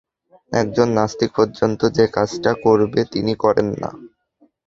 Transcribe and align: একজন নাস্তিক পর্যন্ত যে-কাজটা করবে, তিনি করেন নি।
একজন 0.51 0.87
নাস্তিক 0.91 1.29
পর্যন্ত 1.35 1.81
যে-কাজটা 1.89 2.51
করবে, 2.63 3.01
তিনি 3.05 3.33
করেন 3.35 3.67
নি। 3.73 3.89